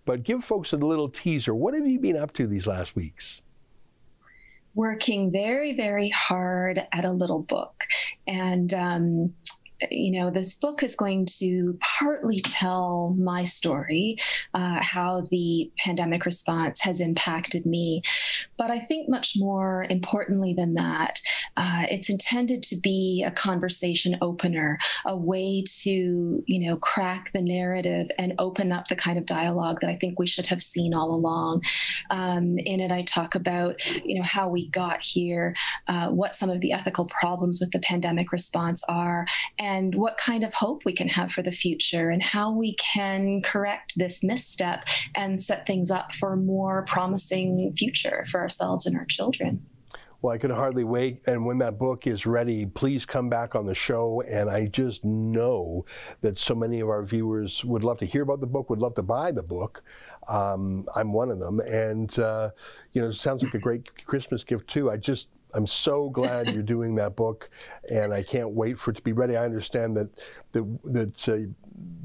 [0.05, 1.55] but give folks a little teaser.
[1.55, 3.41] What have you been up to these last weeks?
[4.75, 7.85] Working very, very hard at a little book.
[8.27, 9.35] And um,
[9.91, 14.17] you know, this book is going to partly tell my story,
[14.55, 18.03] uh, how the pandemic response has impacted me.
[18.59, 21.21] But I think much more importantly than that,
[21.57, 27.43] uh, it's intended to be a conversation opener, a way to, you know, crack the
[27.43, 30.93] narrative and open up the kind of dialogue that I think we should have seen
[30.93, 31.63] all along.
[32.11, 35.55] Um, in it, I talk about, you know, how we got here,
[35.89, 39.27] uh, what some of the ethical problems with the pandemic response are,
[39.59, 42.75] and and what kind of hope we can have for the future and how we
[42.75, 48.85] can correct this misstep and set things up for a more promising future for ourselves
[48.85, 49.65] and our children.
[50.23, 51.27] Well, I can hardly wait.
[51.29, 54.23] And when that book is ready, please come back on the show.
[54.23, 55.87] And I just know
[56.21, 58.95] that so many of our viewers would love to hear about the book, would love
[58.97, 59.83] to buy the book.
[60.29, 61.61] Um, I'm one of them.
[61.61, 62.51] And, uh,
[62.93, 64.91] you know, it sounds like a great Christmas gift, too.
[64.91, 67.51] I just I'm so glad you're doing that book,
[67.91, 69.37] and I can't wait for it to be ready.
[69.37, 70.09] I understand that
[70.53, 71.53] that that, uh,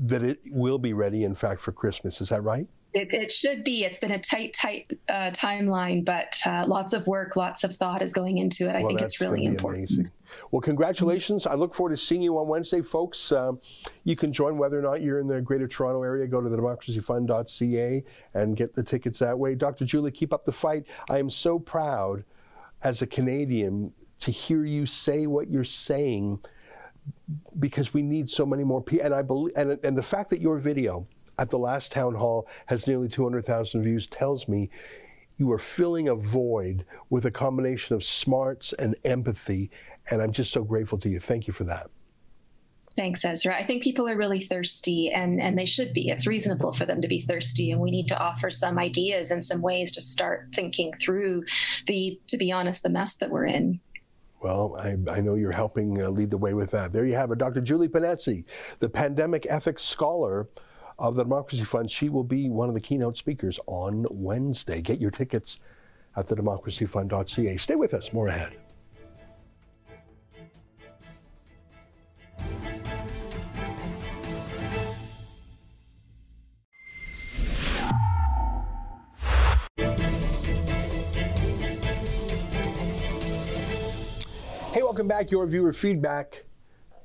[0.05, 2.21] that it will be ready, in fact, for Christmas.
[2.21, 2.67] Is that right?
[2.95, 3.83] It, it should be.
[3.83, 8.01] It's been a tight, tight uh, timeline, but uh, lots of work, lots of thought
[8.01, 8.75] is going into it.
[8.77, 9.89] I well, think it's really important.
[9.89, 10.11] Amazing.
[10.51, 11.45] Well, congratulations.
[11.45, 13.33] I look forward to seeing you on Wednesday, folks.
[13.33, 13.51] Uh,
[14.05, 16.25] you can join whether or not you're in the Greater Toronto area.
[16.25, 18.03] Go to the democracyfund.ca
[18.33, 19.55] and get the tickets that way.
[19.55, 19.83] Dr.
[19.83, 20.87] Julie, keep up the fight.
[21.09, 22.23] I am so proud
[22.85, 26.39] as a Canadian to hear you say what you're saying
[27.57, 29.07] because we need so many more people.
[29.07, 31.07] And I believe, and, and the fact that your video
[31.39, 34.69] at the last town hall has nearly 200,000 views tells me
[35.37, 39.71] you are filling a void with a combination of smarts and empathy.
[40.11, 41.19] And I'm just so grateful to you.
[41.19, 41.87] Thank you for that.
[42.95, 43.53] Thanks, Ezra.
[43.53, 46.09] I think people are really thirsty and, and they should be.
[46.09, 49.43] It's reasonable for them to be thirsty, and we need to offer some ideas and
[49.43, 51.43] some ways to start thinking through
[51.87, 53.81] the, to be honest, the mess that we're in.
[54.41, 56.93] Well, I, I know you're helping uh, lead the way with that.
[56.93, 57.59] There you have it, Dr.
[57.61, 58.45] Julie Ponesse,
[58.79, 60.47] the pandemic ethics scholar
[60.97, 61.91] of the Democracy Fund.
[61.91, 64.81] She will be one of the keynote speakers on Wednesday.
[64.81, 65.59] Get your tickets
[66.15, 67.57] at thedemocracyfund.ca.
[67.57, 68.55] Stay with us, more ahead.
[84.95, 85.29] Welcome back.
[85.29, 86.45] Your viewer feedback.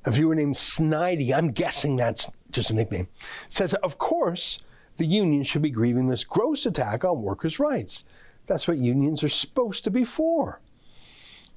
[0.04, 3.08] A viewer named Snidey, I'm guessing that's just a nickname,
[3.48, 4.60] says, Of course,
[4.96, 8.04] the union should be grieving this gross attack on workers' rights.
[8.46, 10.60] That's what unions are supposed to be for.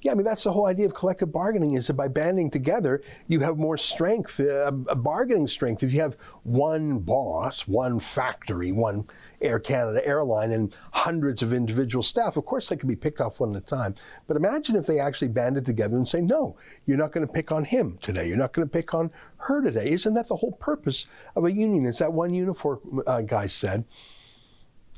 [0.02, 3.00] Yeah, I mean, that's the whole idea of collective bargaining is that by banding together,
[3.28, 5.84] you have more strength, uh, bargaining strength.
[5.84, 9.06] If you have one boss, one factory, one
[9.40, 12.36] Air Canada airline and hundreds of individual staff.
[12.36, 13.94] Of course, they can be picked off one at a time.
[14.26, 16.56] But imagine if they actually banded together and say, no,
[16.86, 18.28] you're not going to pick on him today.
[18.28, 19.90] You're not going to pick on her today.
[19.90, 21.06] Isn't that the whole purpose
[21.36, 21.86] of a union?
[21.86, 23.84] As that one uniform uh, guy said,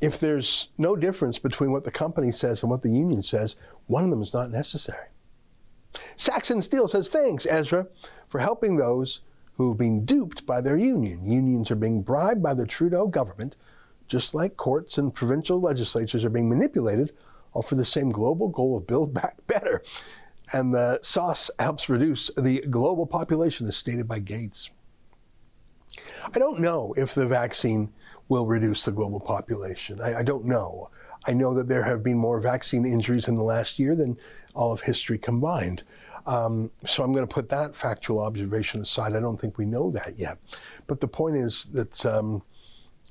[0.01, 3.57] if there's no difference between what the company says and what the union says,
[3.87, 5.07] one of them is not necessary.
[6.17, 7.87] Saxon Steele says, thanks, Ezra,
[8.29, 9.23] for helping those
[9.55, 11.31] who have been duped by their union.
[11.31, 13.57] Unions are being bribed by the Trudeau government,
[14.09, 17.13] just like courts and provincial legislatures are being manipulated,
[17.53, 19.83] all for the same global goal of build back better.
[20.53, 24.71] And the sauce helps reduce the global population, as stated by Gates.
[26.35, 27.93] I don't know if the vaccine
[28.29, 30.01] will reduce the global population.
[30.01, 30.91] I, I don't know.
[31.27, 34.17] I know that there have been more vaccine injuries in the last year than
[34.55, 35.83] all of history combined.
[36.27, 39.15] Um, so I'm going to put that factual observation aside.
[39.15, 40.39] I don't think we know that yet.
[40.87, 42.43] But the point is that um,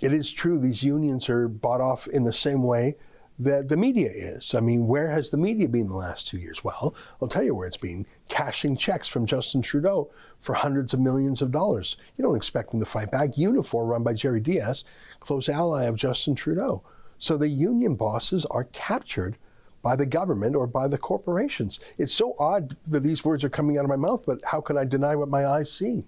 [0.01, 2.95] it is true these unions are bought off in the same way
[3.37, 4.55] that the media is.
[4.55, 6.63] I mean, where has the media been the last two years?
[6.63, 10.99] Well, I'll tell you where it's been cashing checks from Justin Trudeau for hundreds of
[10.99, 11.97] millions of dollars.
[12.17, 13.31] You don't expect them to fight back.
[13.31, 14.83] Unifor, run by Jerry Dias,
[15.19, 16.81] close ally of Justin Trudeau.
[17.17, 19.37] So the union bosses are captured
[19.81, 21.79] by the government or by the corporations.
[21.97, 24.77] It's so odd that these words are coming out of my mouth, but how can
[24.77, 26.05] I deny what my eyes see?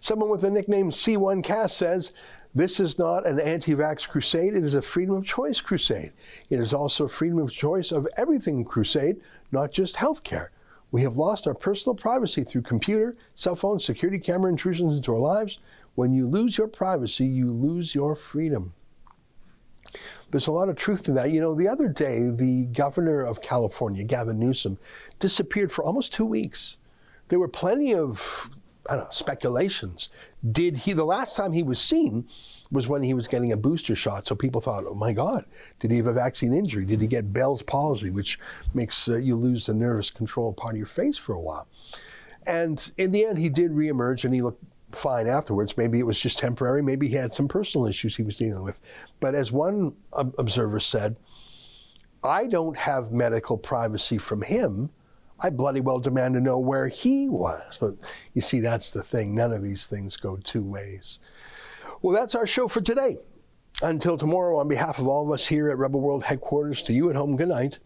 [0.00, 2.12] Someone with the nickname C1 Cast says,
[2.54, 6.12] this is not an anti vax crusade, it is a freedom of choice crusade.
[6.48, 9.20] It is also a freedom of choice of everything crusade,
[9.52, 10.48] not just healthcare.
[10.90, 15.18] We have lost our personal privacy through computer, cell phone, security camera intrusions into our
[15.18, 15.58] lives.
[15.94, 18.72] When you lose your privacy, you lose your freedom.
[20.30, 21.30] There's a lot of truth to that.
[21.30, 24.78] You know, the other day, the governor of California, Gavin Newsom,
[25.18, 26.76] disappeared for almost two weeks.
[27.28, 28.50] There were plenty of
[28.96, 30.08] know, speculations.
[30.50, 32.26] Did he, the last time he was seen
[32.70, 34.26] was when he was getting a booster shot.
[34.26, 35.44] So people thought, oh my God,
[35.80, 36.84] did he have a vaccine injury?
[36.84, 38.38] Did he get Bell's palsy, which
[38.74, 41.68] makes uh, you lose the nervous control part of your face for a while?
[42.46, 44.62] And in the end, he did reemerge and he looked
[44.92, 45.76] fine afterwards.
[45.76, 46.82] Maybe it was just temporary.
[46.82, 48.80] Maybe he had some personal issues he was dealing with.
[49.20, 51.16] But as one observer said,
[52.24, 54.90] I don't have medical privacy from him.
[55.40, 57.78] I bloody well demand to know where he was.
[57.80, 57.94] But
[58.34, 59.34] you see, that's the thing.
[59.34, 61.18] None of these things go two ways.
[62.02, 63.18] Well, that's our show for today.
[63.80, 67.08] Until tomorrow, on behalf of all of us here at Rebel World headquarters, to you
[67.10, 67.78] at home, good night,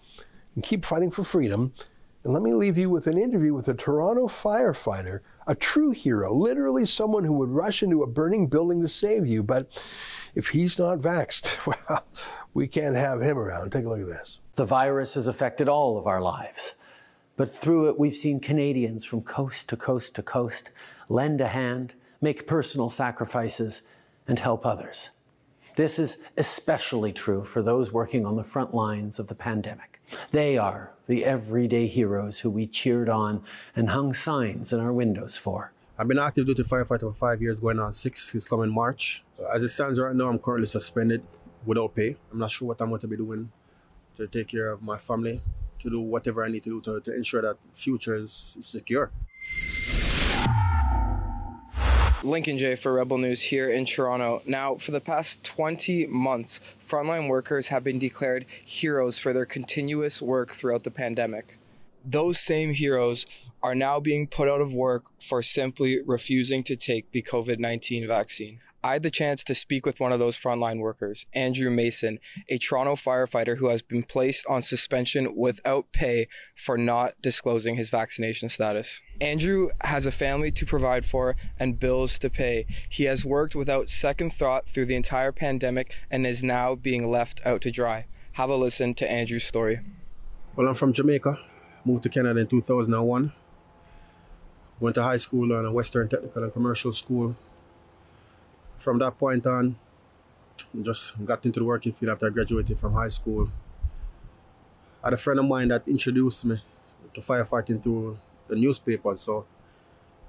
[0.55, 1.75] and keep fighting for freedom.
[2.25, 6.35] And let me leave you with an interview with a Toronto firefighter a true hero,
[6.35, 9.43] literally someone who would rush into a burning building to save you.
[9.43, 9.67] But
[10.35, 12.05] if he's not vaxxed, well,
[12.55, 13.73] we can't have him around.
[13.73, 14.41] Take a look at this.
[14.55, 16.75] The virus has affected all of our lives.
[17.43, 20.71] But through it, we've seen Canadians from coast to coast to coast
[21.09, 23.83] lend a hand, make personal sacrifices,
[24.29, 25.11] and help others.
[25.75, 30.01] This is especially true for those working on the front lines of the pandemic.
[30.31, 33.43] They are the everyday heroes who we cheered on
[33.75, 35.73] and hung signs in our windows for.
[35.99, 39.25] I've been active duty firefighter for five years, going on six this coming March.
[39.53, 41.25] As it stands right now, I'm currently suspended
[41.67, 42.15] without pay.
[42.31, 43.51] I'm not sure what I'm going to be doing
[44.17, 45.41] to take care of my family,
[45.83, 49.11] to do whatever I need to do to, to ensure that future is secure.
[52.25, 54.43] Lincoln Jay for Rebel News here in Toronto.
[54.47, 60.23] Now, for the past 20 months, frontline workers have been declared heroes for their continuous
[60.23, 61.59] work throughout the pandemic.
[62.05, 63.27] Those same heroes
[63.63, 68.07] are now being put out of work for simply refusing to take the COVID 19
[68.07, 68.61] vaccine.
[68.85, 72.19] I had the chance to speak with one of those frontline workers, Andrew Mason,
[72.49, 76.27] a Toronto firefighter who has been placed on suspension without pay
[76.57, 79.01] for not disclosing his vaccination status.
[79.21, 82.67] Andrew has a family to provide for and bills to pay.
[82.89, 87.41] He has worked without second thought through the entire pandemic and is now being left
[87.45, 88.07] out to dry.
[88.33, 89.79] Have a listen to Andrew's story.
[90.57, 91.39] Well, I'm from Jamaica,
[91.85, 93.33] moved to Canada in 2001.
[94.81, 97.37] Went to high school on a Western Technical and Commercial School
[98.83, 99.77] from that point on,
[100.83, 103.51] just got into the working field after I graduated from high school.
[105.03, 106.63] I had a friend of mine that introduced me
[107.15, 108.19] to firefighting through
[108.49, 109.45] the newspaper, so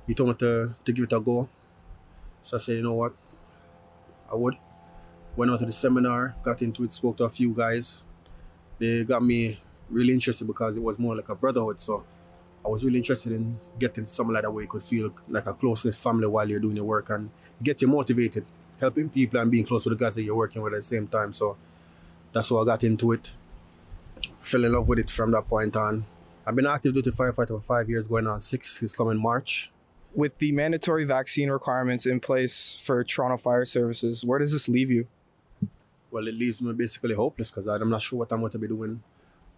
[0.07, 1.47] he told me to, to give it a go.
[2.43, 3.13] So I said, you know what,
[4.31, 4.57] I would.
[5.35, 7.97] Went out to the seminar, got into it, spoke to a few guys.
[8.79, 11.81] They got me really interested because it was more like a brotherhood.
[11.81, 12.03] So
[12.65, 15.53] I was really interested in getting something like that where you could feel like a
[15.53, 17.29] close family while you're doing your work and
[17.61, 18.45] get you motivated,
[18.79, 21.07] helping people and being close to the guys that you're working with at the same
[21.07, 21.33] time.
[21.33, 21.57] So
[22.33, 23.31] that's how I got into it.
[24.41, 26.05] Fell in love with it from that point on.
[26.45, 29.69] I've been active duty firefighter for five years, going on six this coming March.
[30.13, 34.91] With the mandatory vaccine requirements in place for Toronto Fire Services, where does this leave
[34.91, 35.07] you?
[36.11, 38.67] Well, it leaves me basically hopeless because I'm not sure what I'm going to be
[38.67, 39.01] doing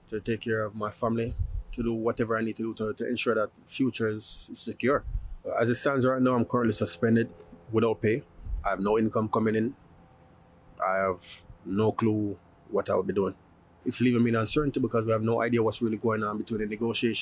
[0.09, 1.33] to take care of my family,
[1.75, 5.03] to do whatever I need to do to, to ensure that future is secure.
[5.45, 7.29] Uh, as it stands right now, I'm currently suspended
[7.71, 8.23] without pay.
[8.65, 9.75] I have no income coming in.
[10.83, 11.19] I have
[11.65, 12.37] no clue
[12.69, 13.35] what I'll be doing.
[13.85, 16.61] It's leaving me in uncertainty because we have no idea what's really going on between
[16.61, 17.13] the negotiations